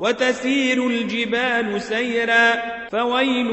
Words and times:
وتسير 0.00 0.86
الجبال 0.86 1.82
سيرا 1.82 2.62
فويل 2.92 3.46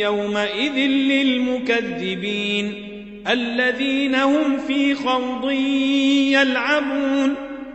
يومئذ 0.00 0.76
للمكذبين 0.88 2.74
الذين 3.28 4.14
هم 4.14 4.58
في 4.58 4.94
خوض 4.94 5.50
يلعبون 6.32 7.34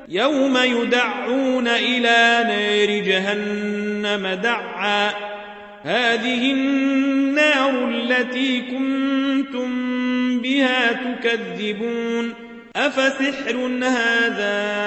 يوم 0.09 0.57
يدعون 0.57 1.67
إلى 1.67 2.43
نار 2.47 2.99
جهنم 2.99 4.27
دعا 4.27 5.11
هذه 5.83 6.51
النار 6.51 7.89
التي 7.89 8.61
كنتم 8.61 9.69
بها 10.39 10.91
تكذبون 10.91 12.33
أفسحر 12.75 13.57
هذا 13.83 14.86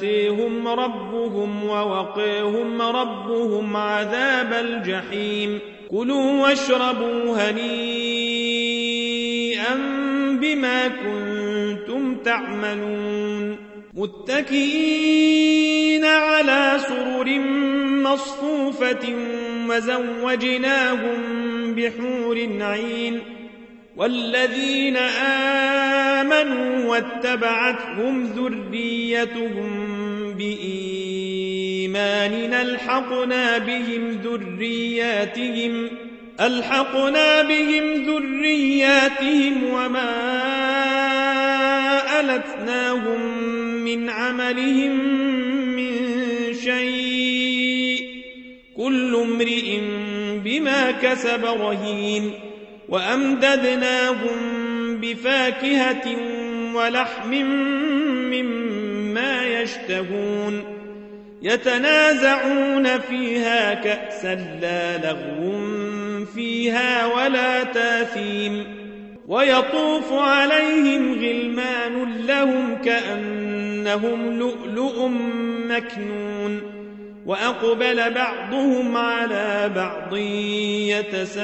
آتيهم 0.00 0.68
ربهم 0.68 1.64
ووقيهم 1.64 2.82
ربهم 2.82 3.76
عذاب 3.76 4.52
الجحيم. 4.52 5.58
كلوا 5.90 6.42
واشربوا 6.42 7.50
هنيئا 7.50 9.74
بما 10.40 10.88
كنتم 10.88 12.14
تعملون. 12.14 13.56
متكئين 13.94 16.04
على 16.04 16.76
سرر 16.88 17.38
مصفوفة 18.12 19.14
وزوجناهم 19.68 21.18
بحور 21.74 22.48
عين. 22.60 23.20
والذين 23.96 24.96
آمنوا 24.96 25.99
واتبعتهم 26.86 28.24
ذريتهم 28.24 29.90
بإيمان 30.38 32.32
ألحقنا 32.54 33.58
بهم 33.58 34.10
ذرياتهم 34.24 35.88
ألحقنا 36.40 37.42
بهم 37.42 37.92
ذرياتهم 37.92 39.64
وما 39.72 40.10
ألتناهم 42.20 43.20
من 43.84 44.10
عملهم 44.10 44.98
من 45.76 45.92
شيء. 46.64 47.40
كل 48.76 49.16
امرئ 49.16 49.80
بما 50.44 50.90
كسب 50.90 51.44
رهين 51.44 52.32
وأمددناهم 52.88 54.49
بفاكهة 55.00 56.16
ولحم 56.74 57.30
مما 58.30 59.44
يشتهون 59.46 60.64
يتنازعون 61.42 62.98
فيها 62.98 63.74
كأسا 63.74 64.34
لا 64.34 64.98
لغو 64.98 65.70
فيها 66.34 67.06
ولا 67.06 67.62
تاثيم 67.64 68.64
ويطوف 69.28 70.12
عليهم 70.12 71.14
غلمان 71.14 72.26
لهم 72.26 72.74
كأنهم 72.84 74.38
لؤلؤ 74.38 75.08
مكنون 75.68 76.60
وأقبل 77.26 78.10
بعضهم 78.14 78.96
على 78.96 79.70
بعض 79.74 80.16
يتساءلون 80.96 81.40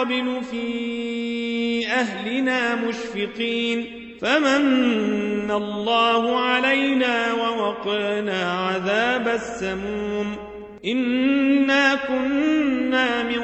قبل 0.00 0.40
في 0.50 1.86
أهلنا 1.86 2.74
مشفقين 2.74 3.86
فمن 4.20 5.50
الله 5.50 6.40
علينا 6.40 7.32
ووقنا 7.32 8.52
عذاب 8.52 9.28
السموم 9.28 10.36
إنا 10.84 11.94
كنا 11.94 13.22
من 13.22 13.42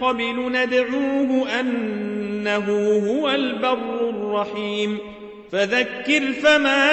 قبل 0.00 0.52
ندعوه 0.52 1.60
أنه 1.60 2.66
هو 3.08 3.30
البر 3.30 4.08
الرحيم 4.08 4.98
فذكر 5.52 6.32
فما 6.32 6.90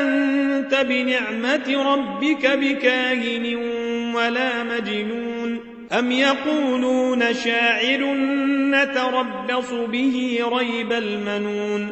أنت 0.00 0.74
بنعمة 0.74 1.92
ربك 1.92 2.46
بكاهن 2.46 3.56
ولا 4.14 4.62
مجنون 4.62 5.27
أم 5.92 6.12
يقولون 6.12 7.34
شاعر 7.34 8.14
نتربص 8.70 9.70
به 9.72 10.40
ريب 10.52 10.92
المنون 10.92 11.90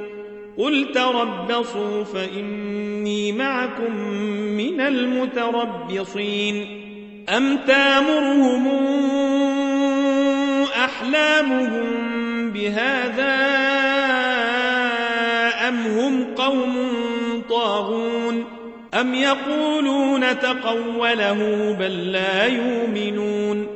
قل 0.58 0.92
تربصوا 0.94 2.04
فإني 2.04 3.32
معكم 3.32 3.96
من 4.56 4.80
المتربصين 4.80 6.66
أم 7.28 7.56
تامرهم 7.56 8.68
أحلامهم 10.84 11.86
بهذا 12.50 13.36
أم 15.68 15.76
هم 15.76 16.34
قوم 16.34 16.76
طاغون 17.48 18.44
أم 18.94 19.14
يقولون 19.14 20.38
تقوله 20.38 21.72
بل 21.78 22.12
لا 22.12 22.46
يؤمنون 22.46 23.75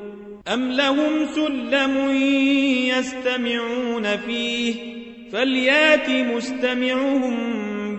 أم 0.47 0.71
لهم 0.71 1.25
سلم 1.35 2.11
يستمعون 2.97 4.17
فيه 4.17 4.75
فليات 5.31 6.09
مستمعهم 6.09 7.35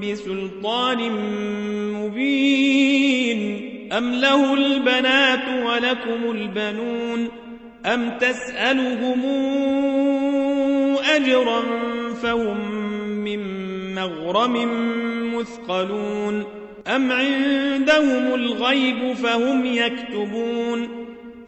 بسلطان 0.01 1.11
مبين 1.93 3.69
أم 3.93 4.13
له 4.15 4.55
البنات 4.55 5.67
ولكم 5.67 6.31
البنون 6.31 7.29
أم 7.87 8.19
تسألهم 8.19 9.23
أجرا 11.15 11.63
فهم 12.23 12.71
من 13.25 13.41
مغرم 13.95 14.55
مثقلون 15.35 16.45
أم 16.87 17.13
عندهم 17.13 18.35
الغيب 18.35 19.13
فهم 19.13 19.67
يكتبون 19.67 21.02